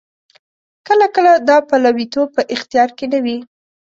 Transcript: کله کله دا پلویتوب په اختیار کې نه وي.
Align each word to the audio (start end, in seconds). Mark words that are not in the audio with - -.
کله 0.87 1.05
کله 1.15 1.31
دا 1.49 1.57
پلویتوب 1.69 2.27
په 2.35 2.41
اختیار 2.53 2.89
کې 2.97 3.05
نه 3.13 3.19
وي. 3.23 3.37